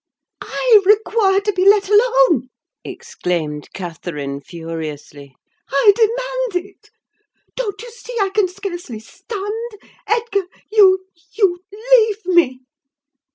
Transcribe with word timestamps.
"I 0.41 0.81
require 0.83 1.41
to 1.41 1.53
be 1.53 1.63
let 1.63 1.87
alone!" 1.87 2.49
exclaimed 2.83 3.69
Catherine, 3.73 4.41
furiously. 4.41 5.35
"I 5.69 5.91
demand 5.95 6.65
it! 6.65 6.89
Don't 7.55 7.79
you 7.83 7.91
see 7.91 8.17
I 8.19 8.29
can 8.29 8.47
scarcely 8.47 8.99
stand? 8.99 9.51
Edgar, 10.07 10.47
you—you 10.71 11.59
leave 11.71 12.25
me!" 12.25 12.61